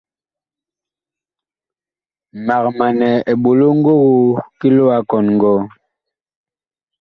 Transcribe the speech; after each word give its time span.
Mag 2.45 2.65
manɛ 2.77 3.09
eɓolo 3.31 3.67
ngogoo 3.77 4.39
ki 4.59 4.67
loo 4.75 4.91
a 4.95 4.97
kɔn 5.09 5.25
ngɔɔ. 5.35 5.59